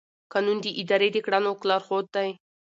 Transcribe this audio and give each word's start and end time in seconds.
قانون 0.33 0.57
د 0.61 0.67
ادارې 0.81 1.09
د 1.13 1.17
کړنو 1.25 1.51
لارښود 1.69 2.05
دی. 2.15 2.29